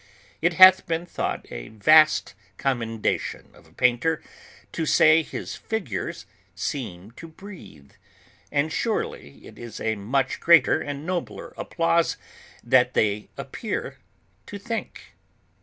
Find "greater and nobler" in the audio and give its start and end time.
10.39-11.53